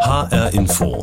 [0.00, 1.02] HR Info.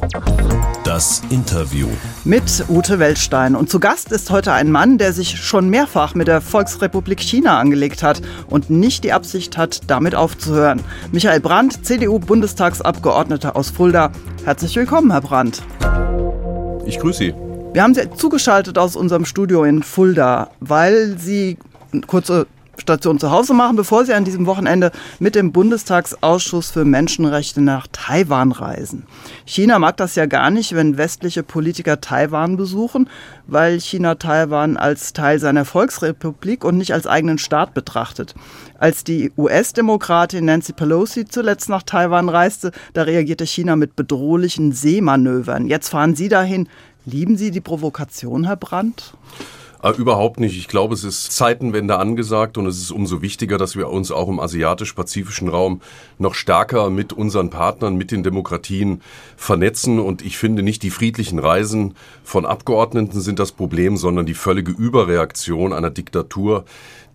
[0.85, 1.87] Das Interview.
[2.23, 3.55] Mit Ute Weltstein.
[3.55, 7.59] Und zu Gast ist heute ein Mann, der sich schon mehrfach mit der Volksrepublik China
[7.59, 10.81] angelegt hat und nicht die Absicht hat, damit aufzuhören.
[11.11, 14.11] Michael Brandt, CDU-Bundestagsabgeordneter aus Fulda.
[14.45, 15.61] Herzlich willkommen, Herr Brandt.
[16.85, 17.33] Ich grüße Sie.
[17.73, 21.57] Wir haben Sie zugeschaltet aus unserem Studio in Fulda, weil Sie
[22.07, 22.47] kurze
[22.77, 27.87] Station zu Hause machen, bevor Sie an diesem Wochenende mit dem Bundestagsausschuss für Menschenrechte nach
[27.91, 29.05] Taiwan reisen.
[29.45, 33.09] China mag das ja gar nicht, wenn westliche Politiker Taiwan besuchen,
[33.47, 38.35] weil China Taiwan als Teil seiner Volksrepublik und nicht als eigenen Staat betrachtet.
[38.77, 45.67] Als die US-Demokratin Nancy Pelosi zuletzt nach Taiwan reiste, da reagierte China mit bedrohlichen Seemanövern.
[45.67, 46.67] Jetzt fahren Sie dahin.
[47.05, 49.13] Lieben Sie die Provokation, Herr Brandt?
[49.83, 50.57] Äh, überhaupt nicht.
[50.57, 54.27] Ich glaube, es ist Zeitenwende angesagt und es ist umso wichtiger, dass wir uns auch
[54.27, 55.81] im asiatisch-pazifischen Raum
[56.17, 59.01] noch stärker mit unseren Partnern, mit den Demokratien
[59.35, 59.99] vernetzen.
[59.99, 64.71] Und ich finde nicht die friedlichen Reisen von Abgeordneten sind das Problem, sondern die völlige
[64.71, 66.65] Überreaktion einer Diktatur,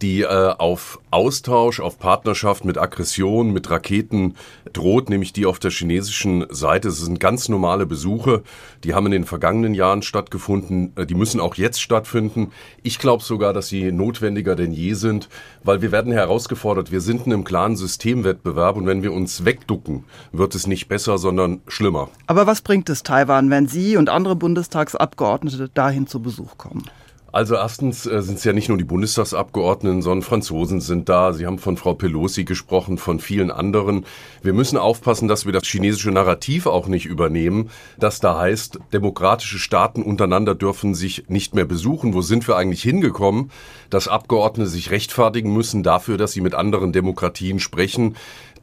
[0.02, 4.36] die äh, auf Austausch, auf Partnerschaft mit Aggression, mit Raketen
[4.72, 6.88] droht, nämlich die auf der chinesischen Seite.
[6.88, 8.42] Es sind ganz normale Besuche,
[8.84, 12.52] die haben in den vergangenen Jahren stattgefunden, äh, die müssen auch jetzt stattfinden.
[12.82, 15.28] Ich glaube sogar, dass sie notwendiger denn je sind,
[15.62, 20.04] weil wir werden herausgefordert, wir sind in einem klaren Systemwettbewerb und wenn wir uns wegducken,
[20.32, 22.08] wird es nicht besser, sondern schlimmer.
[22.26, 26.84] Aber was bringt es Taiwan, wenn Sie und andere Bundestagsabgeordnete dahin zu Besuch kommen?
[27.32, 31.32] Also erstens äh, sind es ja nicht nur die Bundestagsabgeordneten, sondern Franzosen sind da.
[31.32, 34.04] Sie haben von Frau Pelosi gesprochen, von vielen anderen.
[34.42, 39.58] Wir müssen aufpassen, dass wir das chinesische Narrativ auch nicht übernehmen, das da heißt, demokratische
[39.58, 42.14] Staaten untereinander dürfen sich nicht mehr besuchen.
[42.14, 43.50] Wo sind wir eigentlich hingekommen,
[43.90, 48.16] dass Abgeordnete sich rechtfertigen müssen dafür, dass sie mit anderen Demokratien sprechen?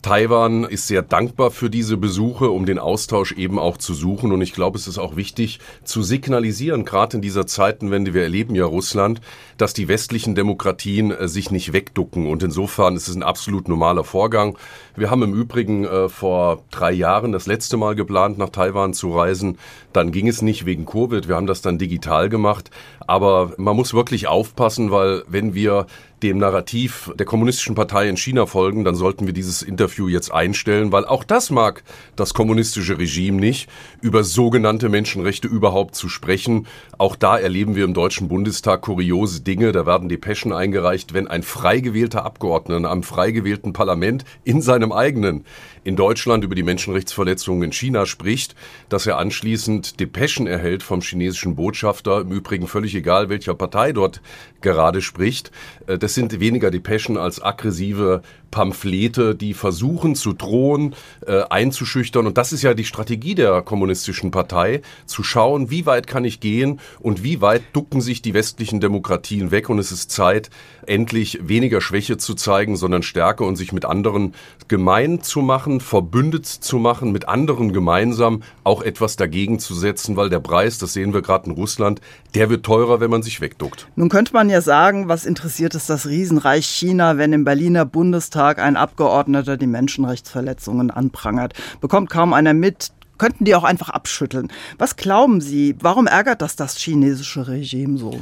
[0.08, 4.32] Taiwan ist sehr dankbar für diese Besuche, um den Austausch eben auch zu suchen.
[4.32, 8.56] Und ich glaube, es ist auch wichtig zu signalisieren, gerade in dieser Zeitenwende, wir erleben
[8.56, 9.20] ja Russland,
[9.58, 12.26] dass die westlichen Demokratien äh, sich nicht wegducken.
[12.26, 14.58] Und insofern ist es ein absolut normaler Vorgang.
[14.96, 19.12] Wir haben im Übrigen äh, vor drei Jahren das letzte Mal geplant, nach Taiwan zu
[19.12, 19.58] reisen.
[19.92, 21.28] Dann ging es nicht wegen Covid.
[21.28, 22.72] Wir haben das dann digital gemacht.
[23.08, 25.86] Aber man muss wirklich aufpassen, weil wenn wir
[26.24, 30.92] dem Narrativ der kommunistischen Partei in China folgen, dann sollten wir dieses Interview jetzt einstellen,
[30.92, 31.84] weil auch das mag
[32.16, 33.70] das kommunistische Regime nicht,
[34.02, 36.68] über sogenannte Menschenrechte überhaupt zu sprechen.
[36.98, 39.72] Auch da erleben wir im Deutschen Bundestag kuriose Dinge.
[39.72, 44.92] Da werden Depeschen eingereicht, wenn ein frei gewählter Abgeordneter einem frei gewählten Parlament in seinem
[44.92, 45.46] eigenen
[45.84, 48.56] in Deutschland über die Menschenrechtsverletzungen in China spricht,
[48.90, 54.22] dass er anschließend Depeschen erhält vom chinesischen Botschafter, im Übrigen völlig egal, welcher Partei dort
[54.60, 55.52] gerade spricht.
[55.86, 60.96] Äh, das sind weniger Depeschen als aggressive Pamphlete, die versuchen zu drohen,
[61.26, 62.26] äh, einzuschüchtern.
[62.26, 66.40] Und das ist ja die Strategie der kommunistischen Partei, zu schauen, wie weit kann ich
[66.40, 69.70] gehen und wie weit ducken sich die westlichen Demokratien weg.
[69.70, 70.50] Und es ist Zeit,
[70.86, 74.34] endlich weniger Schwäche zu zeigen, sondern Stärke und sich mit anderen
[74.70, 80.30] gemein zu machen, verbündet zu machen, mit anderen gemeinsam auch etwas dagegen zu setzen, weil
[80.30, 82.00] der Preis, das sehen wir gerade in Russland,
[82.34, 83.88] der wird teurer, wenn man sich wegduckt.
[83.96, 88.60] Nun könnte man ja sagen, was interessiert es das Riesenreich China, wenn im Berliner Bundestag
[88.60, 91.54] ein Abgeordneter die Menschenrechtsverletzungen anprangert.
[91.82, 94.52] Bekommt kaum einer mit, könnten die auch einfach abschütteln.
[94.78, 98.20] Was glauben Sie, warum ärgert das das chinesische Regime so?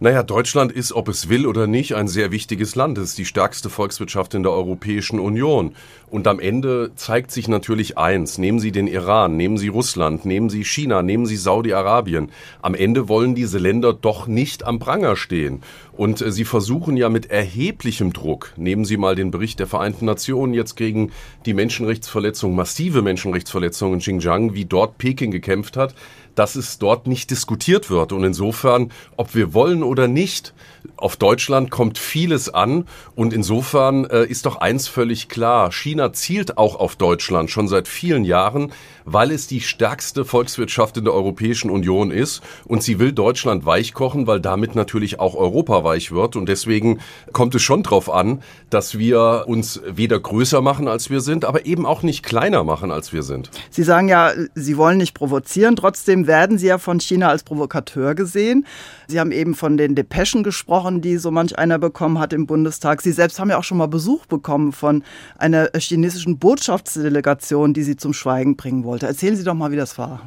[0.00, 2.98] Naja, Deutschland ist, ob es will oder nicht, ein sehr wichtiges Land.
[2.98, 5.74] Es ist die stärkste Volkswirtschaft in der Europäischen Union.
[6.08, 8.38] Und am Ende zeigt sich natürlich eins.
[8.38, 12.30] Nehmen Sie den Iran, nehmen Sie Russland, nehmen Sie China, nehmen Sie Saudi-Arabien.
[12.62, 15.62] Am Ende wollen diese Länder doch nicht am Pranger stehen.
[15.92, 20.04] Und äh, sie versuchen ja mit erheblichem Druck, nehmen Sie mal den Bericht der Vereinten
[20.04, 21.10] Nationen jetzt gegen
[21.44, 25.96] die Menschenrechtsverletzungen, massive Menschenrechtsverletzungen in Xinjiang, wie dort Peking gekämpft hat,
[26.38, 28.12] dass es dort nicht diskutiert wird.
[28.12, 30.54] Und insofern, ob wir wollen oder nicht,
[30.96, 32.84] auf Deutschland kommt vieles an.
[33.14, 35.72] Und insofern äh, ist doch eins völlig klar.
[35.72, 38.72] China zielt auch auf Deutschland schon seit vielen Jahren,
[39.04, 42.42] weil es die stärkste Volkswirtschaft in der Europäischen Union ist.
[42.64, 46.36] Und sie will Deutschland weichkochen, weil damit natürlich auch Europa weich wird.
[46.36, 47.00] Und deswegen
[47.32, 51.66] kommt es schon darauf an, dass wir uns weder größer machen, als wir sind, aber
[51.66, 53.50] eben auch nicht kleiner machen, als wir sind.
[53.70, 55.76] Sie sagen ja, Sie wollen nicht provozieren.
[55.76, 58.66] Trotzdem werden Sie ja von China als Provokateur gesehen.
[59.06, 63.02] Sie haben eben von den Depeschen gesprochen, die so manch einer bekommen hat im Bundestag.
[63.02, 65.02] Sie selbst haben ja auch schon mal Besuch bekommen von
[65.36, 69.06] einer chinesischen Botschaftsdelegation, die Sie zum Schweigen bringen wollte.
[69.06, 70.20] Erzählen Sie doch mal, wie das war.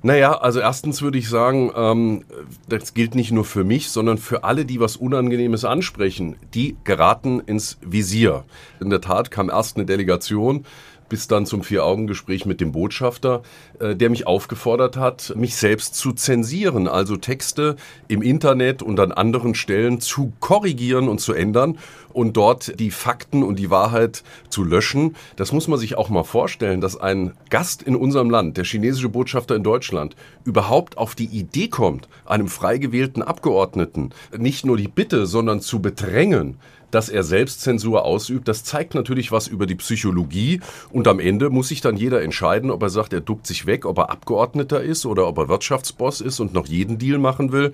[0.00, 2.24] Naja, also erstens würde ich sagen, ähm,
[2.68, 6.36] das gilt nicht nur für mich, sondern für alle, die was Unangenehmes ansprechen.
[6.54, 8.44] Die geraten ins Visier.
[8.80, 10.64] In der Tat kam erst eine Delegation
[11.08, 13.42] bis dann zum Vier-Augen-Gespräch mit dem Botschafter,
[13.80, 17.76] äh, der mich aufgefordert hat, mich selbst zu zensieren, also Texte
[18.08, 21.78] im Internet und an anderen Stellen zu korrigieren und zu ändern
[22.12, 25.16] und dort die Fakten und die Wahrheit zu löschen.
[25.36, 29.08] Das muss man sich auch mal vorstellen, dass ein Gast in unserem Land, der chinesische
[29.08, 34.88] Botschafter in Deutschland, überhaupt auf die Idee kommt, einem frei gewählten Abgeordneten nicht nur die
[34.88, 36.56] Bitte, sondern zu bedrängen,
[36.90, 41.68] dass er Selbstzensur ausübt, das zeigt natürlich was über die Psychologie und am Ende muss
[41.68, 45.06] sich dann jeder entscheiden, ob er sagt, er duckt sich weg, ob er Abgeordneter ist
[45.06, 47.72] oder ob er Wirtschaftsboss ist und noch jeden Deal machen will.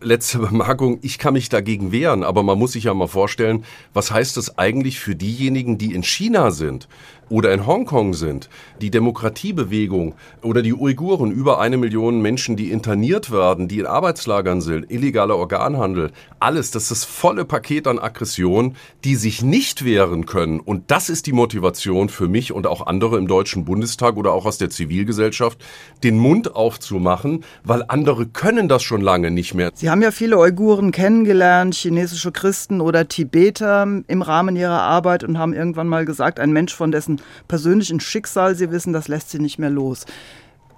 [0.00, 3.64] Letzte Bemerkung, ich kann mich dagegen wehren, aber man muss sich ja mal vorstellen,
[3.94, 6.88] was heißt das eigentlich für diejenigen, die in China sind?
[7.28, 8.48] Oder in Hongkong sind,
[8.80, 14.60] die Demokratiebewegung oder die Uiguren, über eine Million Menschen, die interniert werden, die in Arbeitslagern
[14.60, 20.26] sind, illegaler Organhandel, alles, das ist das volle Paket an Aggression, die sich nicht wehren
[20.26, 20.60] können.
[20.60, 24.46] Und das ist die Motivation für mich und auch andere im Deutschen Bundestag oder auch
[24.46, 25.58] aus der Zivilgesellschaft,
[26.04, 29.70] den Mund aufzumachen, weil andere können das schon lange nicht mehr.
[29.74, 35.38] Sie haben ja viele Uiguren kennengelernt, chinesische Christen oder Tibeter im Rahmen ihrer Arbeit und
[35.38, 37.15] haben irgendwann mal gesagt, ein Mensch, von dessen
[37.48, 40.06] persönlichen Schicksal Sie wissen, das lässt Sie nicht mehr los.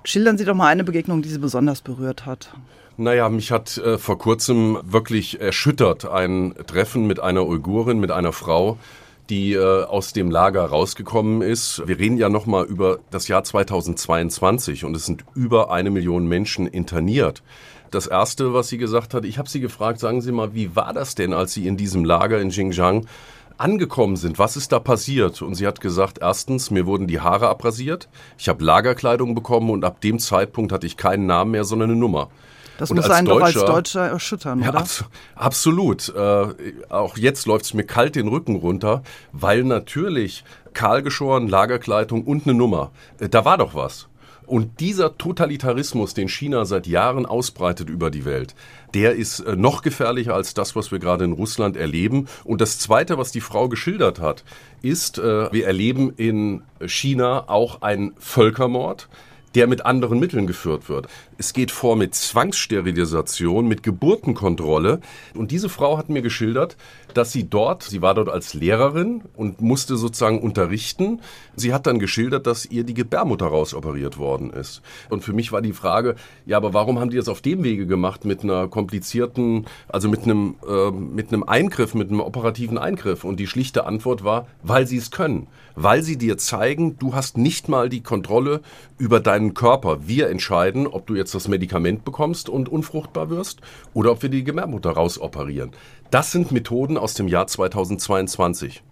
[0.04, 2.50] Schildern Sie doch mal eine Begegnung, die Sie besonders berührt hat.
[2.96, 8.32] Naja, mich hat äh, vor kurzem wirklich erschüttert ein Treffen mit einer Uigurin, mit einer
[8.32, 8.76] Frau,
[9.30, 11.82] die äh, aus dem Lager rausgekommen ist.
[11.86, 16.66] Wir reden ja nochmal über das Jahr 2022 und es sind über eine Million Menschen
[16.66, 17.42] interniert.
[17.90, 20.92] Das Erste, was sie gesagt hat, ich habe sie gefragt, sagen Sie mal, wie war
[20.92, 23.06] das denn, als Sie in diesem Lager in Xinjiang
[23.58, 25.42] angekommen sind, was ist da passiert?
[25.42, 28.08] Und sie hat gesagt, erstens, mir wurden die Haare abrasiert,
[28.38, 31.98] ich habe Lagerkleidung bekommen und ab dem Zeitpunkt hatte ich keinen Namen mehr, sondern eine
[31.98, 32.28] Nummer.
[32.78, 34.78] Das und muss einen Deutscher, doch als Deutscher erschüttern, ja, oder?
[34.78, 36.08] Abs absolut.
[36.14, 36.46] Äh,
[36.88, 39.02] auch jetzt läuft es mir kalt den Rücken runter,
[39.32, 40.44] weil natürlich
[40.74, 44.08] kahlgeschoren, Lagerkleidung und eine Nummer, äh, da war doch was.
[44.48, 48.54] Und dieser Totalitarismus, den China seit Jahren ausbreitet über die Welt,
[48.94, 52.28] der ist äh, noch gefährlicher als das, was wir gerade in Russland erleben.
[52.44, 54.44] Und das Zweite, was die Frau geschildert hat,
[54.80, 59.08] ist, äh, wir erleben in China auch einen Völkermord
[59.54, 61.08] der mit anderen Mitteln geführt wird.
[61.38, 65.00] Es geht vor mit Zwangssterilisation, mit Geburtenkontrolle.
[65.34, 66.76] Und diese Frau hat mir geschildert,
[67.14, 71.20] dass sie dort, sie war dort als Lehrerin und musste sozusagen unterrichten.
[71.56, 74.82] Sie hat dann geschildert, dass ihr die Gebärmutter rausoperiert worden ist.
[75.08, 76.16] Und für mich war die Frage,
[76.46, 80.24] ja, aber warum haben die das auf dem Wege gemacht mit einer komplizierten, also mit
[80.24, 83.24] einem, äh, mit einem Eingriff, mit einem operativen Eingriff?
[83.24, 85.48] Und die schlichte Antwort war, weil sie es können.
[85.74, 88.60] Weil sie dir zeigen, du hast nicht mal die Kontrolle
[88.98, 90.08] über deinen Körper.
[90.08, 93.60] Wir entscheiden, ob du jetzt das Medikament bekommst und unfruchtbar wirst
[93.94, 95.70] oder ob wir die Gebärmutter rausoperieren.
[96.10, 98.82] Das sind Methoden aus dem Jahr 2022.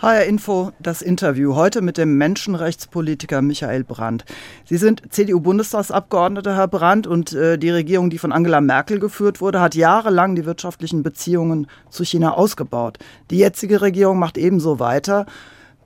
[0.00, 4.24] HR Info, das Interview heute mit dem Menschenrechtspolitiker Michael Brandt.
[4.64, 9.60] Sie sind CDU-Bundestagsabgeordneter, Herr Brandt, und äh, die Regierung, die von Angela Merkel geführt wurde,
[9.60, 12.98] hat jahrelang die wirtschaftlichen Beziehungen zu China ausgebaut.
[13.32, 15.26] Die jetzige Regierung macht ebenso weiter.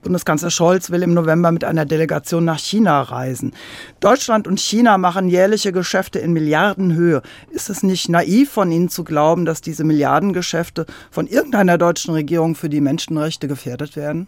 [0.03, 3.53] Bundeskanzler Scholz will im November mit einer Delegation nach China reisen.
[4.01, 7.23] Deutschland und China machen jährliche Geschäfte in Milliardenhöhe.
[7.51, 12.57] Ist es nicht naiv von Ihnen zu glauben, dass diese Milliardengeschäfte von irgendeiner deutschen Regierung
[12.57, 14.27] für die Menschenrechte gefährdet werden?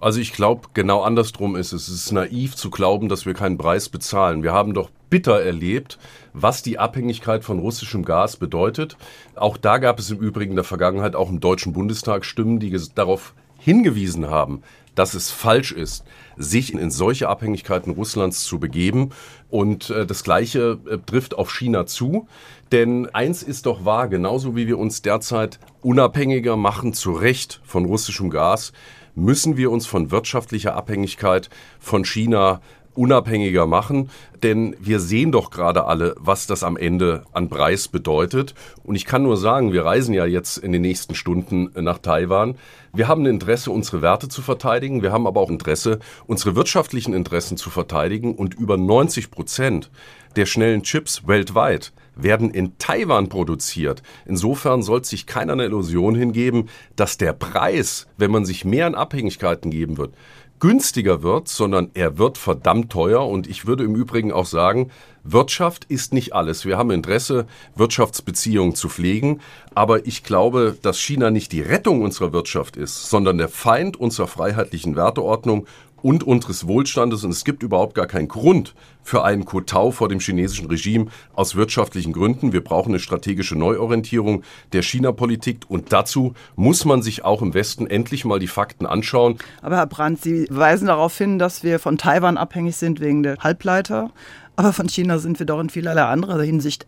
[0.00, 1.86] Also ich glaube, genau andersrum ist es.
[1.86, 4.42] Es ist naiv zu glauben, dass wir keinen Preis bezahlen.
[4.42, 5.98] Wir haben doch bitter erlebt,
[6.32, 8.96] was die Abhängigkeit von russischem Gas bedeutet.
[9.36, 12.76] Auch da gab es im Übrigen in der Vergangenheit auch im Deutschen Bundestag Stimmen, die
[12.94, 14.62] darauf hingewiesen haben,
[14.94, 16.04] dass es falsch ist,
[16.36, 19.10] sich in solche Abhängigkeiten Russlands zu begeben.
[19.50, 22.26] Und äh, das Gleiche äh, trifft auf China zu.
[22.72, 27.84] Denn eins ist doch wahr, genauso wie wir uns derzeit unabhängiger machen, zu Recht von
[27.84, 28.72] russischem Gas,
[29.14, 32.60] müssen wir uns von wirtschaftlicher Abhängigkeit von China
[32.94, 34.10] unabhängiger machen,
[34.42, 38.54] denn wir sehen doch gerade alle, was das am Ende an Preis bedeutet.
[38.82, 42.56] Und ich kann nur sagen, wir reisen ja jetzt in den nächsten Stunden nach Taiwan.
[42.92, 45.02] Wir haben ein Interesse, unsere Werte zu verteidigen.
[45.02, 48.34] Wir haben aber auch Interesse, unsere wirtschaftlichen Interessen zu verteidigen.
[48.34, 49.90] Und über 90 Prozent
[50.36, 54.02] der schnellen Chips weltweit werden in Taiwan produziert.
[54.26, 58.94] Insofern soll sich keiner eine Illusion hingeben, dass der Preis, wenn man sich mehr an
[58.94, 60.14] Abhängigkeiten geben wird,
[60.62, 63.26] günstiger wird, sondern er wird verdammt teuer.
[63.26, 64.92] Und ich würde im Übrigen auch sagen,
[65.24, 66.64] Wirtschaft ist nicht alles.
[66.64, 69.40] Wir haben Interesse, Wirtschaftsbeziehungen zu pflegen.
[69.74, 74.28] Aber ich glaube, dass China nicht die Rettung unserer Wirtschaft ist, sondern der Feind unserer
[74.28, 75.66] freiheitlichen Werteordnung
[76.02, 77.24] und unseres Wohlstandes.
[77.24, 81.56] Und es gibt überhaupt gar keinen Grund für einen Kotau vor dem chinesischen Regime aus
[81.56, 82.52] wirtschaftlichen Gründen.
[82.52, 84.42] Wir brauchen eine strategische Neuorientierung
[84.72, 89.38] der China-Politik und dazu muss man sich auch im Westen endlich mal die Fakten anschauen.
[89.60, 93.38] Aber Herr Brandt, Sie weisen darauf hin, dass wir von Taiwan abhängig sind wegen der
[93.38, 94.10] Halbleiter.
[94.56, 96.86] Aber von China sind wir doch in vielerlei anderer Hinsicht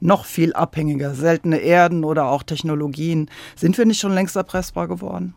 [0.00, 1.14] noch viel abhängiger.
[1.14, 3.30] Seltene Erden oder auch Technologien.
[3.56, 5.34] Sind wir nicht schon längst erpressbar geworden?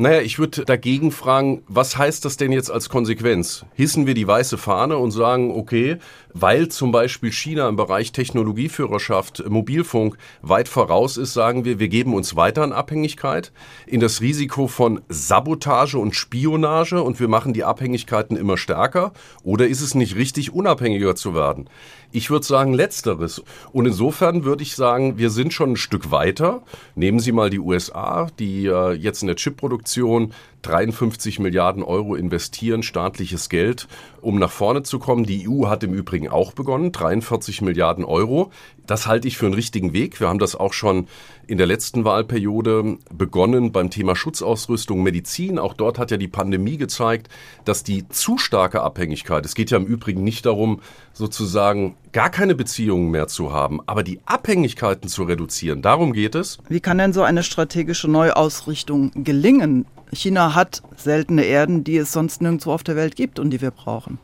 [0.00, 3.66] Naja, ich würde dagegen fragen, was heißt das denn jetzt als Konsequenz?
[3.74, 5.96] Hissen wir die weiße Fahne und sagen, okay,
[6.32, 12.14] weil zum Beispiel China im Bereich Technologieführerschaft, Mobilfunk weit voraus ist, sagen wir, wir geben
[12.14, 13.50] uns weiter in Abhängigkeit,
[13.88, 19.12] in das Risiko von Sabotage und Spionage und wir machen die Abhängigkeiten immer stärker?
[19.42, 21.68] Oder ist es nicht richtig, unabhängiger zu werden?
[22.10, 23.42] Ich würde sagen letzteres.
[23.70, 26.62] Und insofern würde ich sagen, wir sind schon ein Stück weiter.
[26.94, 32.82] Nehmen Sie mal die USA, die äh, jetzt in der Chipproduktion 53 Milliarden Euro investieren,
[32.82, 33.88] staatliches Geld,
[34.22, 35.24] um nach vorne zu kommen.
[35.24, 38.50] Die EU hat im Übrigen auch begonnen, 43 Milliarden Euro.
[38.88, 40.18] Das halte ich für einen richtigen Weg.
[40.18, 41.06] Wir haben das auch schon
[41.46, 45.58] in der letzten Wahlperiode begonnen beim Thema Schutzausrüstung, Medizin.
[45.58, 47.28] Auch dort hat ja die Pandemie gezeigt,
[47.66, 50.80] dass die zu starke Abhängigkeit, es geht ja im Übrigen nicht darum,
[51.12, 55.82] sozusagen gar keine Beziehungen mehr zu haben, aber die Abhängigkeiten zu reduzieren.
[55.82, 56.58] Darum geht es.
[56.70, 59.84] Wie kann denn so eine strategische Neuausrichtung gelingen?
[60.12, 63.70] China hat seltene Erden, die es sonst nirgendwo auf der Welt gibt und die wir
[63.70, 64.18] brauchen.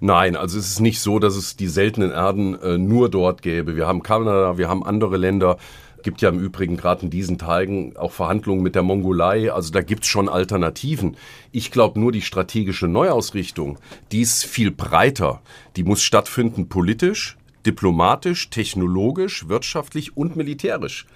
[0.00, 3.76] Nein, also es ist nicht so, dass es die seltenen Erden äh, nur dort gäbe.
[3.76, 5.58] Wir haben Kanada, wir haben andere Länder.
[6.02, 9.52] Gibt ja im Übrigen gerade in diesen Tagen auch Verhandlungen mit der Mongolei.
[9.52, 11.16] Also da gibt es schon Alternativen.
[11.50, 13.78] Ich glaube nur die strategische Neuausrichtung,
[14.12, 15.40] die ist viel breiter.
[15.74, 21.06] Die muss stattfinden politisch, diplomatisch, technologisch, wirtschaftlich und militärisch.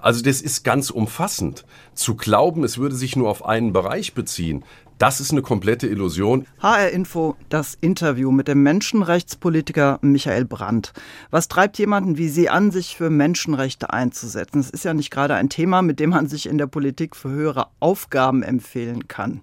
[0.00, 1.64] Also das ist ganz umfassend.
[1.94, 4.64] Zu glauben, es würde sich nur auf einen Bereich beziehen,
[5.00, 6.46] das ist eine komplette Illusion.
[6.60, 10.92] HR Info, das Interview mit dem Menschenrechtspolitiker Michael Brandt.
[11.30, 14.60] Was treibt jemanden wie Sie an, sich für Menschenrechte einzusetzen?
[14.60, 17.30] Es ist ja nicht gerade ein Thema, mit dem man sich in der Politik für
[17.30, 19.40] höhere Aufgaben empfehlen kann.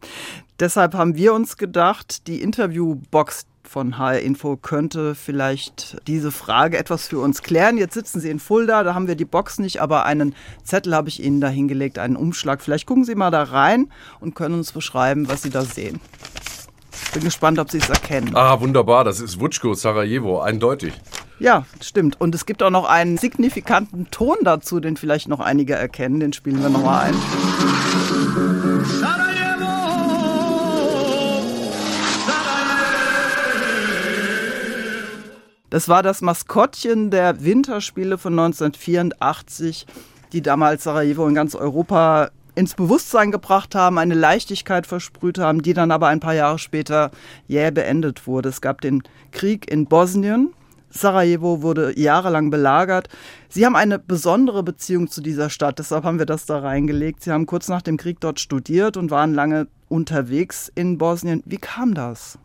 [0.59, 7.07] Deshalb haben wir uns gedacht, die Interviewbox von HR Info könnte vielleicht diese Frage etwas
[7.07, 7.77] für uns klären.
[7.77, 11.09] Jetzt sitzen Sie in Fulda, da haben wir die Box nicht, aber einen Zettel habe
[11.09, 12.61] ich Ihnen da hingelegt, einen Umschlag.
[12.61, 15.99] Vielleicht gucken Sie mal da rein und können uns beschreiben, was Sie da sehen.
[17.13, 18.35] Bin gespannt, ob Sie es erkennen.
[18.35, 20.93] Ah, wunderbar, das ist Wutschko, Sarajevo, eindeutig.
[21.39, 22.19] Ja, stimmt.
[22.19, 26.19] Und es gibt auch noch einen signifikanten Ton dazu, den vielleicht noch einige erkennen.
[26.19, 27.86] Den spielen wir nochmal ein.
[35.77, 39.85] Das war das Maskottchen der Winterspiele von 1984,
[40.33, 45.75] die damals Sarajevo in ganz Europa ins Bewusstsein gebracht haben, eine Leichtigkeit versprüht haben, die
[45.75, 47.11] dann aber ein paar Jahre später
[47.47, 48.49] jäh beendet wurde.
[48.49, 50.51] Es gab den Krieg in Bosnien.
[50.89, 53.07] Sarajevo wurde jahrelang belagert.
[53.47, 57.21] Sie haben eine besondere Beziehung zu dieser Stadt, deshalb haben wir das da reingelegt.
[57.21, 61.43] Sie haben kurz nach dem Krieg dort studiert und waren lange unterwegs in Bosnien.
[61.45, 62.39] Wie kam das?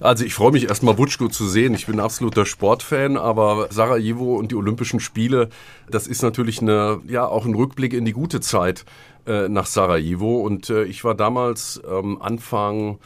[0.00, 1.74] Also ich freue mich erstmal Butschko zu sehen.
[1.74, 5.48] Ich bin absoluter Sportfan, aber Sarajevo und die Olympischen Spiele,
[5.90, 8.84] das ist natürlich eine, ja, auch ein Rückblick in die gute Zeit
[9.26, 10.40] äh, nach Sarajevo.
[10.40, 12.98] Und äh, ich war damals ähm, Anfang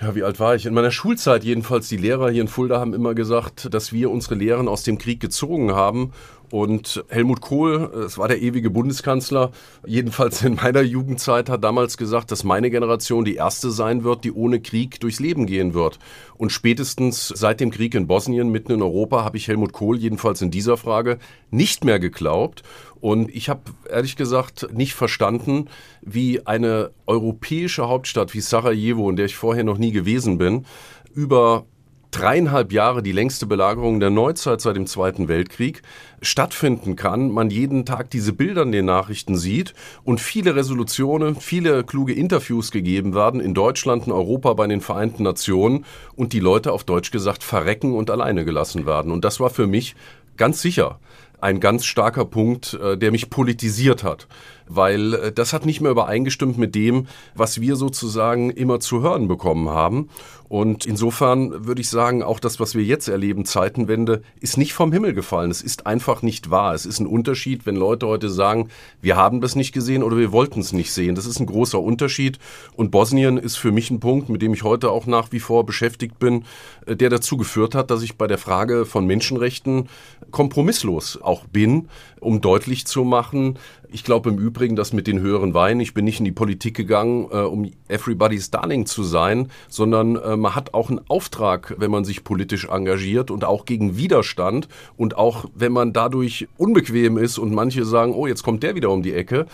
[0.00, 0.66] ja, wie alt war ich?
[0.66, 4.34] In meiner Schulzeit jedenfalls, die Lehrer hier in Fulda haben immer gesagt, dass wir unsere
[4.34, 6.12] Lehren aus dem Krieg gezogen haben
[6.50, 9.50] und Helmut Kohl, es war der ewige Bundeskanzler,
[9.86, 14.32] jedenfalls in meiner Jugendzeit, hat damals gesagt, dass meine Generation die erste sein wird, die
[14.32, 15.98] ohne Krieg durchs Leben gehen wird.
[16.36, 20.42] Und spätestens seit dem Krieg in Bosnien, mitten in Europa, habe ich Helmut Kohl jedenfalls
[20.42, 21.18] in dieser Frage
[21.50, 22.62] nicht mehr geglaubt.
[23.00, 25.68] Und ich habe ehrlich gesagt nicht verstanden,
[26.02, 30.66] wie eine europäische Hauptstadt wie Sarajevo, in der ich vorher noch nie gewesen bin,
[31.14, 31.66] über
[32.10, 35.82] dreieinhalb Jahre die längste Belagerung der Neuzeit seit dem Zweiten Weltkrieg
[36.22, 41.84] stattfinden kann, man jeden Tag diese Bilder in den Nachrichten sieht und viele Resolutionen, viele
[41.84, 45.84] kluge Interviews gegeben werden in Deutschland, in Europa, bei den Vereinten Nationen
[46.14, 49.12] und die Leute auf Deutsch gesagt verrecken und alleine gelassen werden.
[49.12, 49.94] Und das war für mich
[50.36, 50.98] ganz sicher
[51.38, 54.26] ein ganz starker Punkt, äh, der mich politisiert hat
[54.68, 59.28] weil äh, das hat nicht mehr übereingestimmt mit dem, was wir sozusagen immer zu hören
[59.28, 60.08] bekommen haben.
[60.48, 64.92] Und insofern würde ich sagen, auch das, was wir jetzt erleben, Zeitenwende, ist nicht vom
[64.92, 65.50] Himmel gefallen.
[65.50, 66.72] Es ist einfach nicht wahr.
[66.74, 68.68] Es ist ein Unterschied, wenn Leute heute sagen,
[69.00, 71.16] wir haben das nicht gesehen oder wir wollten es nicht sehen.
[71.16, 72.38] Das ist ein großer Unterschied.
[72.76, 75.66] Und Bosnien ist für mich ein Punkt, mit dem ich heute auch nach wie vor
[75.66, 76.44] beschäftigt bin,
[76.86, 79.88] äh, der dazu geführt hat, dass ich bei der Frage von Menschenrechten
[80.30, 81.88] kompromisslos auch bin,
[82.20, 83.58] um deutlich zu machen,
[83.92, 86.76] Ich glaube im Übrigen, dass mit den höheren Weinen, ich bin nicht in die Politik
[86.76, 91.90] gegangen, äh, um Everybody's Darling zu sein, sondern äh, man hat auch einen Auftrag, wenn
[91.90, 97.38] man sich politisch engagiert und auch gegen Widerstand und auch wenn man dadurch unbequem ist
[97.38, 99.46] und manche sagen, oh, jetzt kommt der wieder um die Ecke,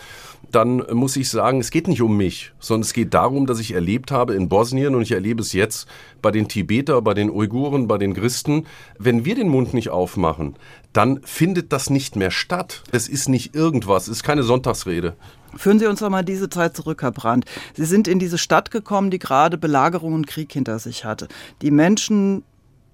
[0.51, 3.73] dann muss ich sagen, es geht nicht um mich, sondern es geht darum, dass ich
[3.73, 5.87] erlebt habe in Bosnien und ich erlebe es jetzt
[6.21, 8.65] bei den Tibeter, bei den Uiguren, bei den Christen,
[8.99, 10.55] wenn wir den Mund nicht aufmachen,
[10.91, 12.83] dann findet das nicht mehr statt.
[12.91, 15.15] Es ist nicht irgendwas, es ist keine Sonntagsrede.
[15.55, 17.45] Führen Sie uns doch mal diese Zeit zurück, Herr Brandt.
[17.75, 21.27] Sie sind in diese Stadt gekommen, die gerade Belagerung und Krieg hinter sich hatte.
[21.61, 22.43] Die Menschen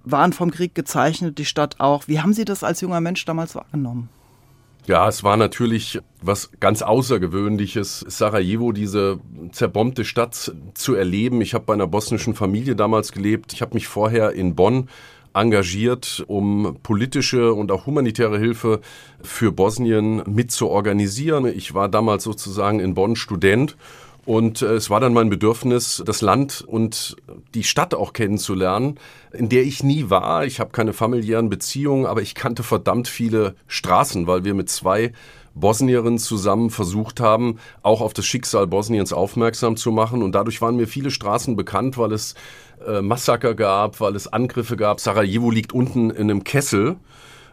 [0.04, 2.08] waren vom Krieg gezeichnet, die Stadt auch.
[2.08, 4.08] Wie haben Sie das als junger Mensch damals wahrgenommen?
[4.86, 9.20] Ja, es war natürlich was ganz Außergewöhnliches, Sarajevo, diese
[9.52, 11.42] zerbombte Stadt zu erleben.
[11.42, 13.52] Ich habe bei einer bosnischen Familie damals gelebt.
[13.52, 14.88] Ich habe mich vorher in Bonn
[15.34, 18.80] engagiert, um politische und auch humanitäre Hilfe
[19.22, 21.46] für Bosnien mit zu organisieren.
[21.46, 23.76] Ich war damals sozusagen in Bonn Student
[24.26, 27.16] und äh, es war dann mein Bedürfnis, das Land und
[27.54, 28.98] die Stadt auch kennenzulernen,
[29.32, 30.44] in der ich nie war.
[30.44, 35.12] Ich habe keine familiären Beziehungen, aber ich kannte verdammt viele Straßen, weil wir mit zwei
[35.54, 40.22] Bosnierinnen zusammen versucht haben, auch auf das Schicksal Bosniens aufmerksam zu machen.
[40.22, 42.34] Und dadurch waren mir viele Straßen bekannt, weil es
[42.86, 45.00] äh, Massaker gab, weil es Angriffe gab.
[45.00, 46.96] Sarajevo liegt unten in einem Kessel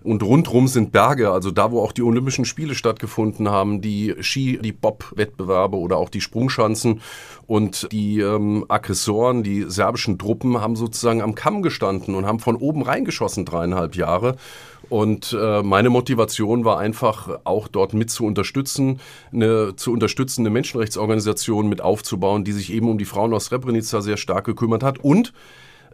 [0.04, 4.60] und rundrum sind Berge, also da, wo auch die Olympischen Spiele stattgefunden haben, die Ski,
[4.62, 7.02] die Bob-Wettbewerbe oder auch die Sprungschanzen
[7.46, 12.56] und die ähm, Aggressoren, die serbischen Truppen haben sozusagen am Kamm gestanden und haben von
[12.56, 14.38] oben reingeschossen dreieinhalb Jahre
[14.90, 19.00] und äh, meine Motivation war einfach auch dort mit zu unterstützen,
[19.32, 24.18] eine zu unterstützende Menschenrechtsorganisation mit aufzubauen, die sich eben um die Frauen aus Srebrenica sehr
[24.18, 25.00] stark gekümmert hat.
[25.00, 25.34] Und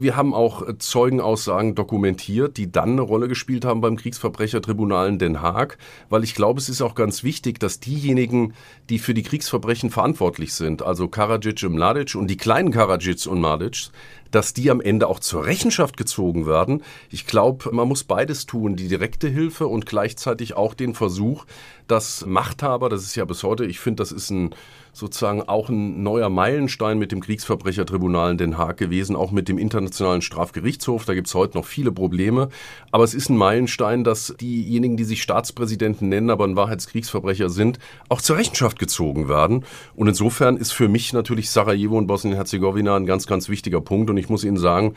[0.03, 5.41] wir haben auch Zeugenaussagen dokumentiert, die dann eine Rolle gespielt haben beim Kriegsverbrechertribunal in Den
[5.41, 5.77] Haag,
[6.09, 8.53] weil ich glaube, es ist auch ganz wichtig, dass diejenigen,
[8.89, 13.39] die für die Kriegsverbrechen verantwortlich sind, also Karadzic und Mladic und die kleinen Karadzic und
[13.39, 13.89] Mladic,
[14.29, 16.83] dass die am Ende auch zur Rechenschaft gezogen werden.
[17.09, 21.45] Ich glaube, man muss beides tun, die direkte Hilfe und gleichzeitig auch den Versuch,
[21.87, 24.55] dass Machthaber, das ist ja bis heute, ich finde, das ist ein
[24.93, 29.57] sozusagen auch ein neuer Meilenstein mit dem Kriegsverbrechertribunal in Den Haag gewesen, auch mit dem
[29.57, 31.05] Internationalen Strafgerichtshof.
[31.05, 32.49] Da gibt es heute noch viele Probleme.
[32.91, 37.49] Aber es ist ein Meilenstein, dass diejenigen, die sich Staatspräsidenten nennen, aber in Wahrheit Kriegsverbrecher
[37.49, 39.65] sind, auch zur Rechenschaft gezogen werden.
[39.95, 44.11] Und insofern ist für mich natürlich Sarajevo und Bosnien-Herzegowina ein ganz, ganz wichtiger Punkt.
[44.11, 44.93] Und ich muss Ihnen sagen,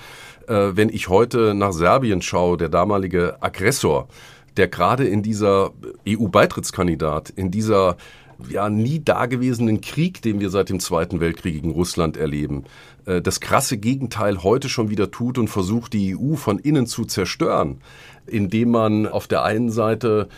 [0.47, 4.09] äh, wenn ich heute nach Serbien schaue, der damalige Aggressor,
[4.59, 5.73] der gerade in dieser
[6.07, 7.97] EU-Beitrittskandidat, in dieser
[8.49, 12.64] ja nie dagewesenen Krieg, den wir seit dem Zweiten Weltkrieg gegen Russland erleben,
[13.07, 17.05] äh, das krasse Gegenteil heute schon wieder tut und versucht, die EU von innen zu
[17.05, 17.79] zerstören,
[18.27, 20.29] indem man auf der einen Seite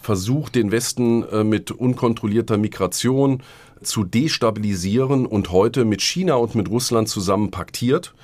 [0.00, 3.42] versucht, den Westen äh, mit unkontrollierter Migration
[3.82, 8.14] zu destabilisieren und heute mit China und mit Russland zusammen paktiert.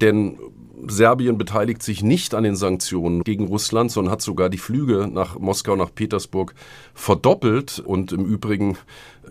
[0.00, 0.38] Denn
[0.86, 5.38] Serbien beteiligt sich nicht an den Sanktionen gegen Russland, sondern hat sogar die Flüge nach
[5.38, 6.54] Moskau, nach Petersburg
[6.94, 7.80] verdoppelt.
[7.80, 8.76] Und im Übrigen,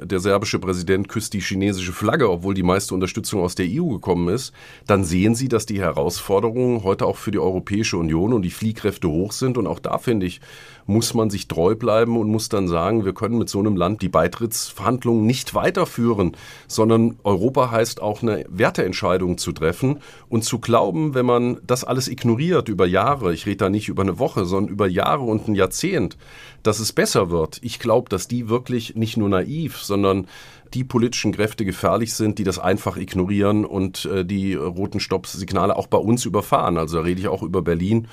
[0.03, 4.29] der serbische Präsident küsst die chinesische Flagge, obwohl die meiste Unterstützung aus der EU gekommen
[4.29, 4.53] ist.
[4.85, 9.09] Dann sehen Sie, dass die Herausforderungen heute auch für die Europäische Union und die Fliehkräfte
[9.09, 9.57] hoch sind.
[9.57, 10.41] Und auch da finde ich,
[10.87, 14.01] muss man sich treu bleiben und muss dann sagen, wir können mit so einem Land
[14.01, 16.35] die Beitrittsverhandlungen nicht weiterführen,
[16.67, 22.07] sondern Europa heißt auch eine Werteentscheidung zu treffen und zu glauben, wenn man das alles
[22.07, 25.55] ignoriert über Jahre, ich rede da nicht über eine Woche, sondern über Jahre und ein
[25.55, 26.17] Jahrzehnt,
[26.63, 27.59] dass es besser wird.
[27.61, 30.27] Ich glaube, dass die wirklich nicht nur naiv, sondern
[30.73, 35.87] die politischen Kräfte gefährlich sind, die das einfach ignorieren und äh, die roten Stoppsignale auch
[35.87, 36.77] bei uns überfahren.
[36.77, 38.07] Also da rede ich auch über Berlin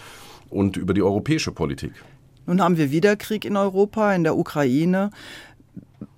[0.50, 1.92] und über die europäische Politik.
[2.46, 5.10] Nun haben wir wieder Krieg in Europa, in der Ukraine.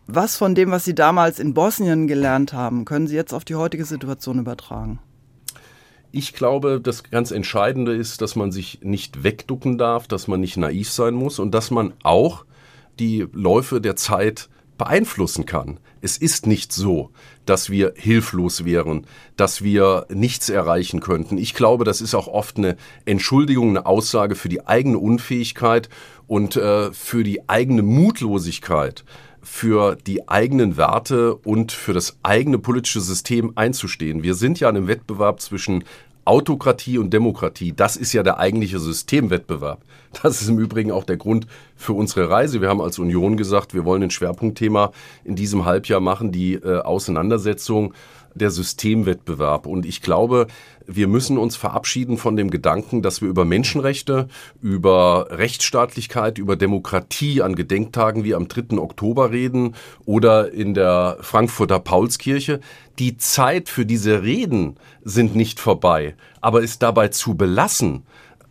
[0.06, 3.56] Was von dem, was Sie damals in Bosnien gelernt haben, können Sie jetzt auf die
[3.56, 5.00] heutige Situation übertragen?
[6.12, 10.56] Ich glaube, das ganz Entscheidende ist, dass man sich nicht wegducken darf, dass man nicht
[10.56, 12.44] naiv sein muss und dass man auch
[12.98, 15.78] die Läufe der Zeit beeinflussen kann.
[16.00, 17.10] Es ist nicht so,
[17.46, 21.38] dass wir hilflos wären, dass wir nichts erreichen könnten.
[21.38, 25.88] Ich glaube, das ist auch oft eine Entschuldigung, eine Aussage für die eigene Unfähigkeit
[26.26, 29.04] und äh, für die eigene Mutlosigkeit
[29.46, 34.24] für die eigenen Werte und für das eigene politische System einzustehen.
[34.24, 35.84] Wir sind ja in einem Wettbewerb zwischen
[36.26, 39.80] Autokratie und Demokratie, das ist ja der eigentliche Systemwettbewerb.
[40.22, 42.60] Das ist im Übrigen auch der Grund für unsere Reise.
[42.60, 44.92] Wir haben als Union gesagt, wir wollen ein Schwerpunktthema
[45.24, 47.92] in diesem Halbjahr machen, die äh, Auseinandersetzung
[48.36, 49.66] der Systemwettbewerb.
[49.66, 50.46] Und ich glaube,
[50.86, 54.28] wir müssen uns verabschieden von dem Gedanken, dass wir über Menschenrechte,
[54.60, 58.78] über Rechtsstaatlichkeit, über Demokratie an Gedenktagen wie am 3.
[58.78, 62.60] Oktober reden oder in der Frankfurter Paulskirche.
[62.98, 68.04] Die Zeit für diese Reden sind nicht vorbei, aber ist dabei zu belassen,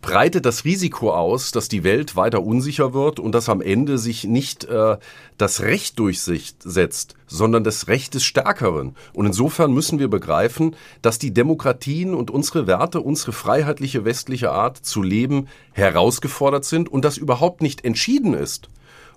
[0.06, 4.22] breitet das Risiko aus, dass die Welt weiter unsicher wird und dass am Ende sich
[4.22, 4.98] nicht äh,
[5.36, 8.94] das Recht durchsetzt, sondern das Recht des Stärkeren.
[9.14, 14.76] Und insofern müssen wir begreifen, dass die Demokratien und unsere Werte, unsere freiheitliche westliche Art
[14.76, 18.68] zu leben herausgefordert sind und das überhaupt nicht entschieden ist,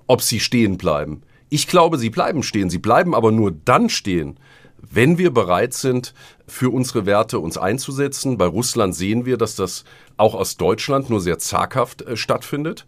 [0.08, 1.22] ob sie stehen bleiben.
[1.50, 2.72] Ich glaube, sie bleiben stehen.
[2.72, 4.40] Sie bleiben aber nur dann stehen,
[4.82, 6.14] wenn wir bereit sind,
[6.48, 8.38] für unsere Werte uns einzusetzen.
[8.38, 9.84] Bei Russland sehen wir, dass das
[10.18, 12.86] auch aus Deutschland nur sehr zaghaft äh, stattfindet,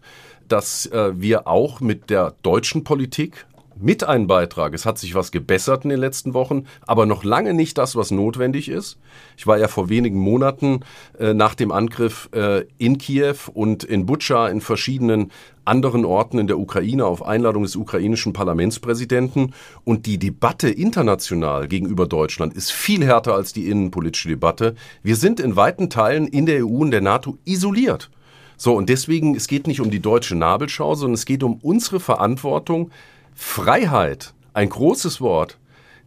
[0.48, 3.46] dass äh, wir auch mit der deutschen Politik
[3.80, 4.74] mit einem Beitrag.
[4.74, 8.10] Es hat sich was gebessert in den letzten Wochen, aber noch lange nicht das, was
[8.10, 8.98] notwendig ist.
[9.36, 10.80] Ich war ja vor wenigen Monaten
[11.18, 15.30] äh, nach dem Angriff äh, in Kiew und in Butscha in verschiedenen
[15.64, 19.54] anderen Orten in der Ukraine auf Einladung des ukrainischen Parlamentspräsidenten.
[19.84, 24.74] Und die Debatte international gegenüber Deutschland ist viel härter als die innenpolitische Debatte.
[25.02, 28.10] Wir sind in weiten Teilen in der EU und der NATO isoliert.
[28.56, 31.98] So, und deswegen, es geht nicht um die deutsche Nabelschau, sondern es geht um unsere
[31.98, 32.92] Verantwortung,
[33.34, 35.58] Freiheit, ein großes Wort,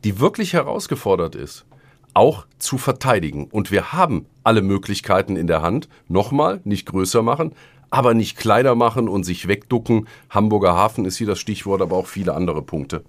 [0.04, 1.66] die wirklich herausgefordert ist,
[2.14, 3.46] auch zu verteidigen.
[3.46, 5.90] Und wir haben alle Möglichkeiten in der Hand.
[6.08, 7.54] Nochmal, nicht größer machen,
[7.90, 10.08] aber nicht kleiner machen und sich wegducken.
[10.30, 13.04] Hamburger Hafen ist hier das Stichwort, aber auch viele andere Punkte.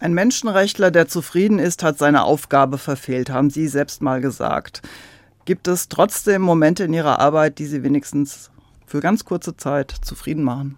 [0.00, 4.82] Ein Menschenrechtler, der zufrieden ist, hat seine Aufgabe verfehlt, haben Sie selbst mal gesagt.
[5.44, 8.50] Gibt es trotzdem Momente in Ihrer Arbeit, die Sie wenigstens
[8.84, 10.76] für ganz kurze Zeit zufrieden machen?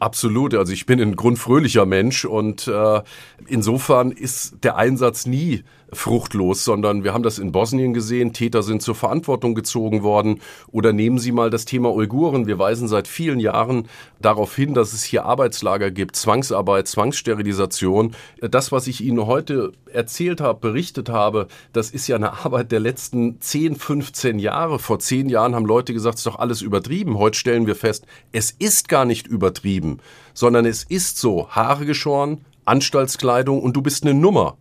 [0.00, 0.54] Absolut.
[0.54, 3.02] Also ich bin ein grundfröhlicher Mensch und äh,
[3.46, 8.32] insofern ist der Einsatz nie fruchtlos, sondern wir haben das in Bosnien gesehen.
[8.32, 10.40] Täter sind zur Verantwortung gezogen worden.
[10.70, 12.46] Oder nehmen Sie mal das Thema Uiguren.
[12.46, 13.88] Wir weisen seit vielen Jahren
[14.20, 18.14] darauf hin, dass es hier Arbeitslager gibt, Zwangsarbeit, Zwangssterilisation.
[18.40, 22.80] Das, was ich Ihnen heute erzählt habe, berichtet habe, das ist ja eine Arbeit der
[22.80, 24.78] letzten 10, 15 Jahre.
[24.78, 27.18] Vor zehn Jahren haben Leute gesagt, es ist doch alles übertrieben.
[27.18, 29.98] Heute stellen wir fest, es ist gar nicht übertrieben,
[30.32, 34.56] sondern es ist so, Haare geschoren, Anstaltskleidung und du bist eine Nummer.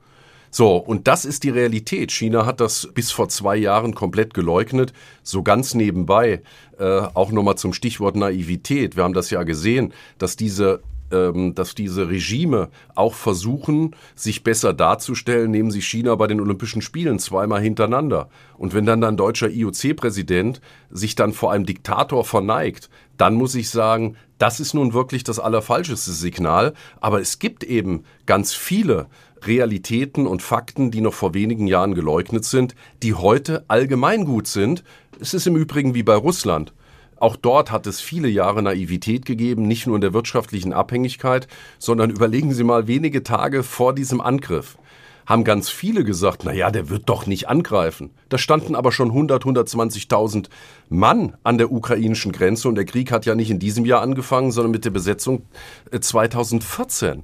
[0.53, 2.11] So, und das ist die Realität.
[2.11, 4.91] China hat das bis vor zwei Jahren komplett geleugnet.
[5.23, 6.41] So ganz nebenbei,
[6.77, 6.83] äh,
[7.13, 8.97] auch nochmal zum Stichwort Naivität.
[8.97, 14.73] Wir haben das ja gesehen, dass diese ähm, dass diese Regime auch versuchen, sich besser
[14.73, 18.29] darzustellen, nehmen sie China bei den Olympischen Spielen zweimal hintereinander.
[18.57, 23.69] Und wenn dann ein deutscher IOC-Präsident sich dann vor einem Diktator verneigt, dann muss ich
[23.69, 26.73] sagen, das ist nun wirklich das allerfalscheste Signal.
[26.99, 29.07] Aber es gibt eben ganz viele
[29.45, 34.83] Realitäten und Fakten, die noch vor wenigen Jahren geleugnet sind, die heute allgemeingut sind.
[35.19, 36.73] Es ist im Übrigen wie bei Russland.
[37.17, 42.09] Auch dort hat es viele Jahre Naivität gegeben, nicht nur in der wirtschaftlichen Abhängigkeit, sondern
[42.09, 44.77] überlegen Sie mal wenige Tage vor diesem Angriff
[45.25, 48.11] haben ganz viele gesagt, na ja, der wird doch nicht angreifen.
[48.29, 50.47] Da standen aber schon 100, 120.000
[50.89, 54.51] Mann an der ukrainischen Grenze und der Krieg hat ja nicht in diesem Jahr angefangen,
[54.51, 55.43] sondern mit der Besetzung
[55.97, 57.23] 2014.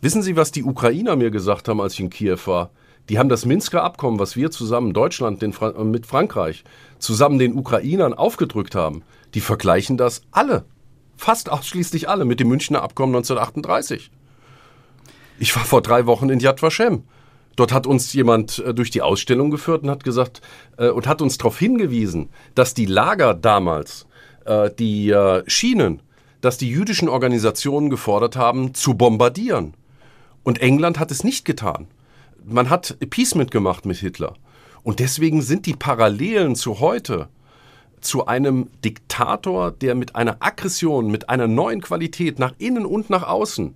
[0.00, 2.70] Wissen Sie, was die Ukrainer mir gesagt haben, als ich in Kiew war?
[3.08, 6.62] Die haben das Minsker Abkommen, was wir zusammen, Deutschland Fra äh, mit Frankreich,
[7.00, 9.02] zusammen den Ukrainern aufgedrückt haben.
[9.34, 10.64] Die vergleichen das alle,
[11.16, 14.10] fast ausschließlich alle, mit dem Münchner Abkommen 1938.
[15.40, 17.02] Ich war vor drei Wochen in Yad Vashem.
[17.56, 20.42] Dort hat uns jemand äh, durch die Ausstellung geführt und hat gesagt
[20.76, 24.06] äh, und hat uns darauf hingewiesen, dass die Lager damals,
[24.44, 26.02] äh, die äh, Schienen,
[26.40, 29.74] dass die jüdischen Organisationen gefordert haben, zu bombardieren.
[30.48, 31.88] Und England hat es nicht getan.
[32.42, 34.32] Man hat Appeasement gemacht mit Hitler.
[34.82, 37.28] Und deswegen sind die Parallelen zu heute,
[38.00, 43.24] zu einem Diktator, der mit einer Aggression, mit einer neuen Qualität nach innen und nach
[43.24, 43.74] außen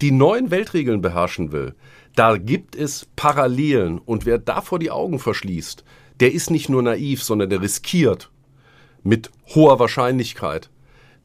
[0.00, 1.74] die neuen Weltregeln beherrschen will,
[2.16, 3.98] da gibt es Parallelen.
[3.98, 5.84] Und wer davor die Augen verschließt,
[6.20, 8.30] der ist nicht nur naiv, sondern der riskiert
[9.02, 10.70] mit hoher Wahrscheinlichkeit,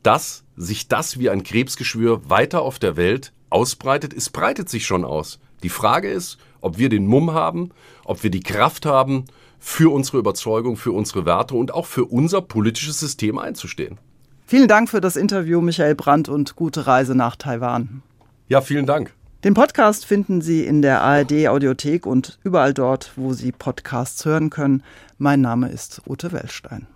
[0.04, 5.06] dass sich das wie ein Krebsgeschwür weiter auf der Welt ausbreitet, es breitet sich schon
[5.06, 5.40] aus.
[5.64, 7.72] Die Frage ist, ob wir den Mumm haben,
[8.06, 9.26] ob wir die Kraft haben,
[9.60, 13.98] für unsere Überzeugung, für unsere Werte und auch für unser politisches System einzustehen.
[14.46, 18.02] Vielen Dank für das Interview, Michael Brandt, und gute Reise nach Taiwan.
[18.48, 19.14] Ja, vielen Dank.
[19.44, 24.50] Den Podcast finden Sie in der ARD Audiothek und überall dort, wo Sie Podcasts hören
[24.50, 24.84] können.
[25.18, 26.88] Mein Name ist Ute Wellstein.